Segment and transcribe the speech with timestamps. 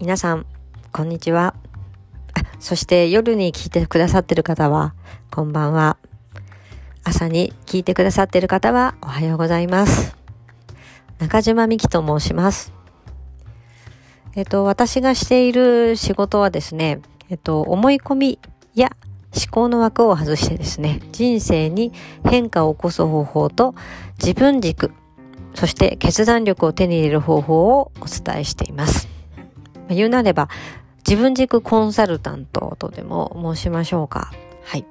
[0.00, 0.46] 皆さん、
[0.92, 1.54] こんにちは。
[2.58, 4.94] そして夜に聞いてくださってる方は、
[5.30, 5.98] こんばんは。
[7.04, 10.16] 朝に聞いてくださってる方は、おはようございます。
[11.18, 12.72] 中島美希と申します。
[14.36, 18.38] えっと、私がしている仕事はですね、えっと、思い込み
[18.74, 18.96] や
[19.36, 21.92] 思考の枠を外してですね、人生に
[22.24, 23.74] 変化を起こす方法と
[24.18, 24.92] 自分軸、
[25.54, 29.09] そして決断力を手に入れる方法をお伝えしています。
[29.94, 30.48] 言うなれば、
[31.06, 34.30] 自分軸コンサルタントとでも申しましょうか。
[34.64, 34.84] はい。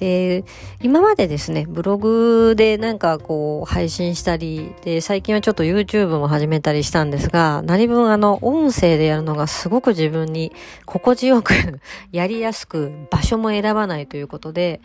[0.00, 0.44] で、
[0.82, 10.52] 今までですね、ブログでなんかこう配信したり、で、最近はちょっと YouTube も始めたりしたんですが、何分あの、音声でやるのがすごく自分に
[10.86, 11.52] 心地よく
[12.12, 14.80] やりやすく、場所も選ばないということで、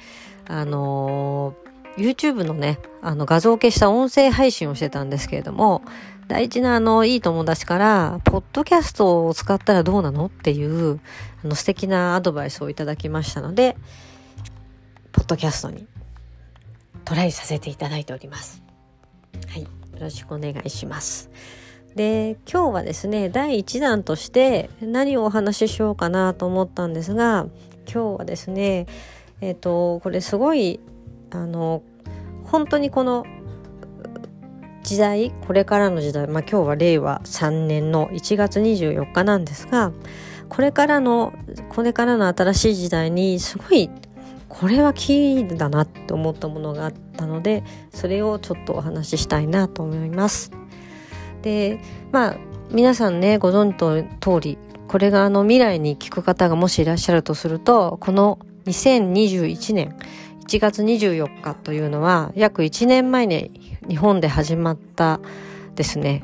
[0.47, 5.81] あのー、YouTube のね、あの画像を消した音声配信をしてたんですけれども、
[6.27, 10.99] 大事なあの、いい友達から、ポッドキャストを使ったらどうなのっていう、
[11.43, 13.77] あの、素敵なアドバイスをいただきましたので、
[15.11, 15.87] ポッドキャストに
[17.05, 18.63] トライさせていただいております。
[19.47, 19.63] はい。
[19.63, 19.69] よ
[20.01, 21.29] ろしくお願いします。
[21.95, 27.47] で、今日はですね、第1弾として何をお話ししようかなと思ったんですが、
[27.85, 28.87] 今日はですね、
[29.41, 30.79] えっ、ー、と、これすごい、
[31.29, 31.83] あの、
[32.43, 33.25] 本当にこの
[34.85, 39.91] 時代、これからの時代、まあ今日は令和3年の1月24日なんですが、
[40.47, 41.33] これからの、
[41.69, 43.89] これからの新しい時代にすごい
[44.47, 50.51] これはキーだなって思ったものがあったのでそれをちょっとお話ししたいなと思います。
[51.41, 51.79] で
[52.11, 52.37] まあ
[52.71, 59.95] 皆さんねご存知の通りこれがあの未来に聞く方がもしいらっしゃるとするとこの2021年
[60.47, 65.19] 1月24日というのは約1年前に日本で始まった
[65.75, 66.23] ですね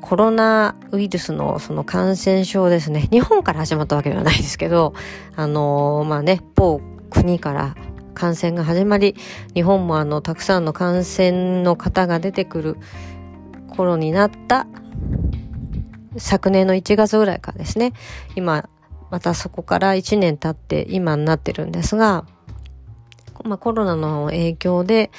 [0.00, 3.08] コロナウイルスのその感染症ですね。
[3.10, 4.94] 日本から始まったわけではないですけど、
[5.34, 7.74] あのー、まあね、某国から
[8.14, 9.16] 感染が始まり、
[9.54, 12.76] 日本もあの、たくさんの感染の方が出てくる
[13.68, 14.68] 頃になった
[16.16, 17.92] 昨年の1月ぐらいからですね、
[18.36, 18.68] 今、
[19.10, 22.26] またそこから1年経って今になってるんですが、
[23.46, 25.10] まあコロナの影響で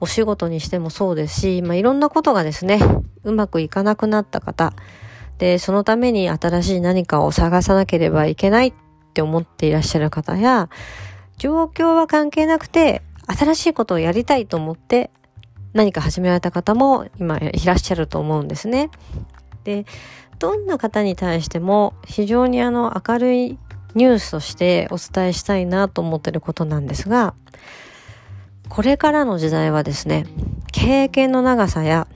[0.00, 2.80] お仕事にしてもそうですし、まあいろんなことがですね、
[3.24, 4.72] うまくいかなくなった方、
[5.38, 8.72] で、そのために新しい何かを探さなければいけないっ
[9.14, 10.68] て思っていらっしゃる方や、
[11.38, 15.10] 状況は関係なくて、新しいことをやりたいと思って
[15.72, 18.90] 何か始められた方も今いらっしゃると思うんですね。
[19.64, 19.84] で、
[20.38, 23.58] どんな方に対しても非常にあの明るい
[23.96, 27.34] ニュースとしてお伝えしたいなと思ってることなんですが、
[28.68, 30.26] これからの時代はですね、
[30.70, 32.06] 経験の長さや、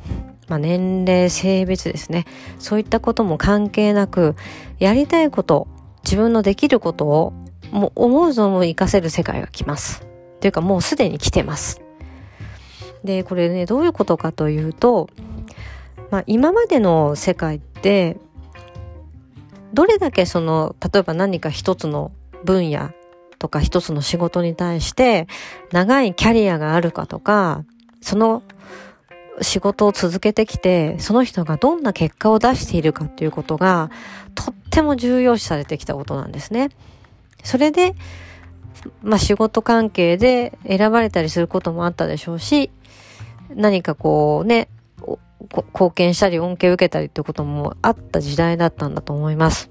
[0.46, 2.26] まあ、年齢、性別ですね、
[2.58, 4.36] そういったことも関係なく、
[4.78, 5.68] やりたいこと、
[6.04, 7.32] 自分のできることを
[7.72, 10.06] もう思う存分活かせる世界が来ます。
[10.40, 11.80] というかもうすでに来てます。
[13.04, 15.08] で、これね、どういうことかというと、
[16.10, 18.18] まあ今までの世界って、
[19.72, 22.12] どれだけその、例えば何か一つの
[22.44, 22.90] 分野
[23.38, 25.26] とか一つの仕事に対して
[25.72, 27.64] 長いキャリアがあるかとか、
[28.00, 28.42] その
[29.42, 33.90] 仕事を続けてきて、その人がどんな結果を出しているかっていうことが、
[34.34, 36.68] とっても重要視されてきたことなんですね。
[37.42, 37.94] それで、
[39.02, 42.70] まあ仕事関係で選ばれたりすることもあったでしょうし、
[43.54, 44.68] 何かこうね、
[45.42, 49.70] 貢献したり恩恵を受けたりってこともあった時代だったんだと思います。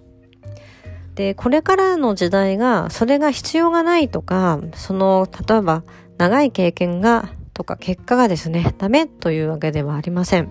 [1.16, 5.84] で、これからの時代が、それが必要がないとか、その、例えば、
[6.18, 10.50] 長い経験が、とか結果がですね、ダメというわけではありません。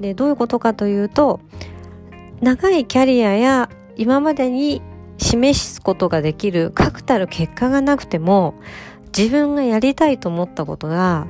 [0.00, 1.40] で、どういうことかというと、
[2.40, 4.82] 長いキャリアや今までに
[5.18, 8.54] 示すことができる確たる結果がなくても
[9.16, 11.26] 自分がやりたいと思ったことが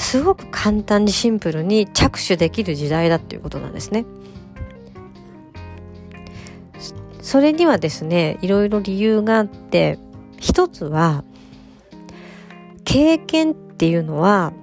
[0.00, 4.06] すごく簡単にシンプルに着手できる時代だっていうことなんですね。
[7.20, 9.98] それにはですね、いろいろ理由があって、
[10.38, 11.22] 一つは、
[12.84, 14.54] 経験っていうのは、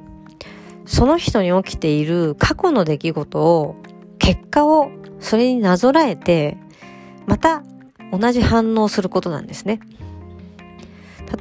[0.86, 3.76] その人に起きている過去の出来事を、
[4.18, 4.90] 結果を
[5.20, 6.58] それになぞらえて、
[7.28, 7.64] また
[8.12, 9.80] 同じ反応することなんですね。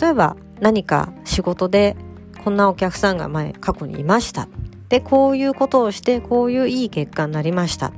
[0.00, 1.97] 例えば何か仕事で
[2.47, 4.47] こんなお客さんが前過去にいました。
[4.89, 7.91] で、こういうことをしてこういういい結果になりました。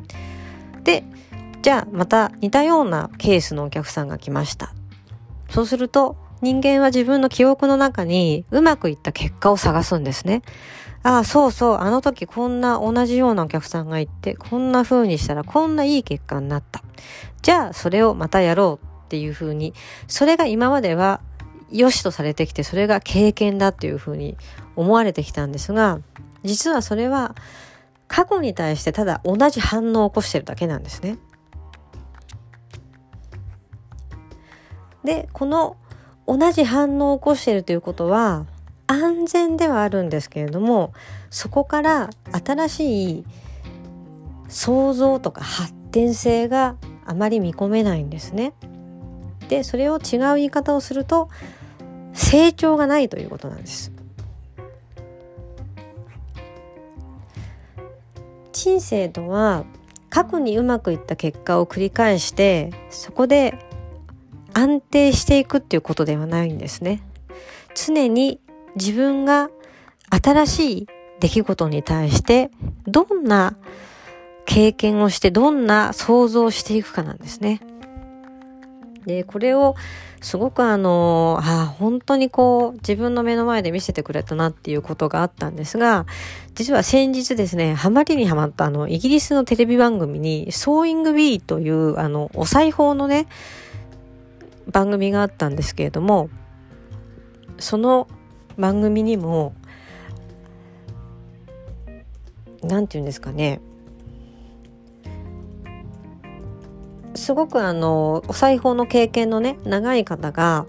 [0.85, 1.05] で、
[1.61, 4.73] じゃあまた似たようなケースのお客さんが来ました。
[5.51, 10.41] そうすると人間は自分の記憶の中にうまくいった結果を探すんですね。
[11.03, 16.83] ああ、そうそう、あの時こんな同じようなお客さんがいて、こんな風にしたらこんないい結果になった。
[17.43, 19.75] じゃあ、それをまたやろうっていう風に、
[20.07, 21.21] それが今までは
[21.71, 24.37] 良しとされてきて、それが経験だっていう風に
[24.77, 26.01] 思われてきたんですが、
[26.45, 27.35] 実はそれは
[28.07, 31.19] 過去に対してただ同じ反応を起こしてるだけなんですね。
[35.05, 35.77] で、この
[36.29, 38.45] 同じ反応を起こしているということは
[38.87, 40.93] 安全ではあるんですけれども
[41.31, 42.11] そこから
[42.45, 43.25] 新しい
[44.49, 46.77] 創造とか発展性が
[47.07, 48.53] あまり見込めないんですね。
[49.49, 51.31] でそれを違う言い方をすると
[52.13, 53.93] 成長がないということなんです。
[58.53, 59.65] 人生とは
[60.11, 63.57] 過去にうまくいった結果を繰り返してそこで
[64.53, 67.03] 安定していくっていうことではないんですね。
[67.75, 68.41] 常に
[68.75, 69.51] 自分が
[70.11, 70.87] 新しい
[71.21, 72.51] 出来事に対して
[72.87, 73.57] どんな
[74.47, 77.61] 経験をしてどんな想像をしていくかなんですね。
[79.09, 79.75] で、これを
[80.21, 86.07] すごくあの、あ本当にこう自分の目の前で見せてくれたなっていうことがあったんですが、
[86.55, 93.27] 実は先日ですね、ハマりにハマったあの、イギリスのテレビ番組に、ソーイングビーというあの、お裁縫のね、
[94.71, 96.29] 番組があったんですけれども、
[97.59, 98.07] その
[98.59, 99.55] 番組にも、
[102.63, 103.61] なんて言うんですかね、
[107.29, 110.65] すごくあのお裁縫の経験のね長い方が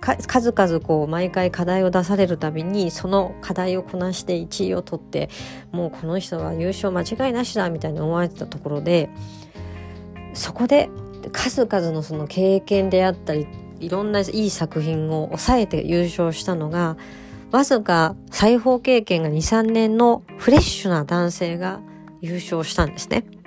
[0.00, 5.30] 数々こう毎回課題を出されるたびにその課題をこなして1位を取って
[5.72, 9.10] もうこの人は優勝間違いなしだみたいに思われてたところで
[10.32, 10.88] そこで
[11.32, 13.48] 数々のその経験であったり
[13.80, 16.96] いろんないい作品を抑えて優勝したのが
[17.50, 21.80] わずか裁縫経験が23年のフレッシュな男性が
[22.20, 23.39] 優勝したんですね。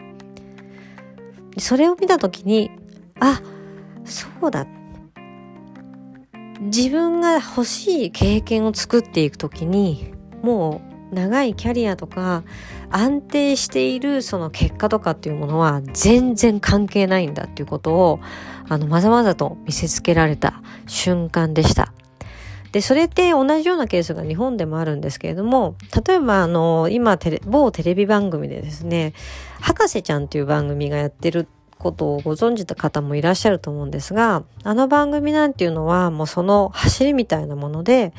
[1.57, 2.71] それを見た時に
[3.19, 3.41] あ
[4.05, 4.67] そうだ
[6.61, 12.43] 自分が欲しい経験を作っていく時にもう長いキャリアとか
[12.89, 18.19] 安定しているその結果とかっていうものは全然関係ないんだっていうことを
[18.67, 21.93] あのまざまざと見せつけられた瞬間でした。
[22.73, 25.75] で、それって同じようなケースが日本でもあるんですけれども、
[26.07, 29.13] 例えばあの、今テレ、某テレビ番組でですね、
[29.61, 31.47] 博士ちゃんっていう番組がやってる
[31.77, 38.11] ことをご存知た方もいらっしゃると思うんですが、あの番組なんていうのはもうその走りみたいなもので、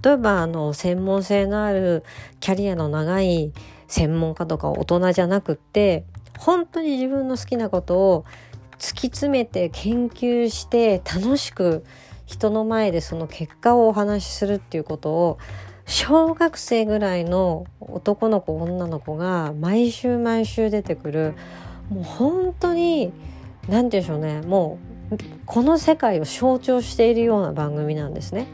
[0.00, 2.04] 例えばあの、専門性のある
[2.38, 3.52] キャリアの長い
[3.88, 6.04] 専門家とか大人じゃなくって、
[6.38, 8.24] 本当に自分の好きなことを
[8.78, 11.84] 突き詰めて研究して楽しく
[12.28, 15.38] 人の前でその結果をお話しするっていうことを
[15.86, 21.34] 小学生ぐらいの男の子女の子が毎週毎週出てくる
[21.88, 23.14] もう本当に
[23.66, 24.78] 何て言うんでしょうねも
[25.10, 25.16] う
[25.46, 28.46] この世界を象徴しているような番組なんですね。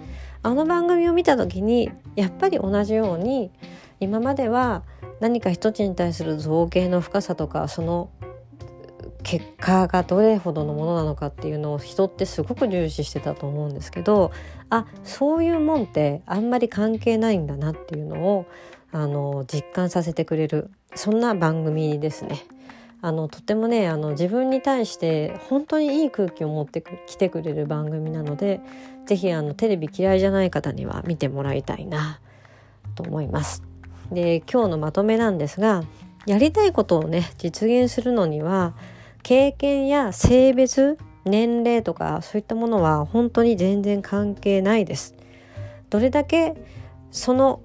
[0.45, 3.51] あの番組を見た時にやっぱり同じように
[3.99, 4.85] 今までは
[5.19, 8.11] 何か一つに対する造形の深さとかその
[9.25, 14.31] 結果がどれほどのものなのかっていうのを人ってすごく重視してたと思うんですけど
[14.71, 18.47] あそういうもんってあんまり関係ないんだなっていうのを
[18.93, 22.45] あの実感させてくれるそんな番組ですね。
[23.01, 28.61] あのとてもねあの自分に対して本当にいい空気を持ってきてくれる番組なので
[29.05, 32.19] 是非テレビ嫌いじゃない方には見てもらいたいな
[32.95, 33.63] と思います。
[34.11, 35.83] で今日のまとめなんですが
[36.27, 38.75] やりたいことをね実現するのには
[39.25, 45.17] 経験や性別年齢とかそういったものは本当に全然関係ないです。
[45.91, 46.55] どれだけ
[47.11, 47.61] その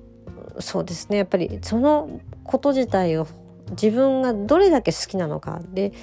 [0.60, 2.10] そうですねやっぱりその
[2.44, 3.28] こと自体を
[3.72, 5.94] 自分がどれだけ好きなのかで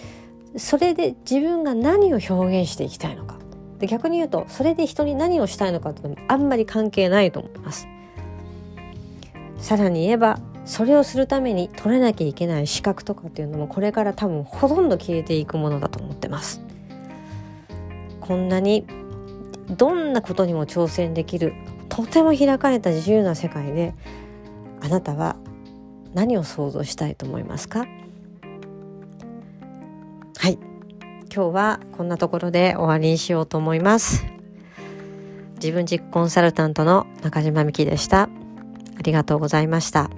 [0.56, 3.38] それで自分が何を表現していきたいのか
[3.78, 7.88] で逆に言うとそれで人に何をしたいのかっていうのもあんまり関係ないと思います。
[9.58, 16.60] さらに言えばそれをするために取れなきゃいけない資格とかっていうのもこれから多分ほとんど消えていくものだと思ってます。
[18.20, 18.84] こんなに
[19.76, 21.54] どんなことにも挑戦できる
[21.88, 23.94] とても開かれた自由な世界で
[24.82, 25.36] あなたは
[26.12, 27.86] 何を想像したいと思いますか？
[30.38, 30.58] はい。
[31.32, 34.26] 今日はこんなところで終わりにしようと思います。
[35.54, 38.22] 自分軸コンサルタントの中島美希でした。
[38.22, 40.10] ありがとうございました。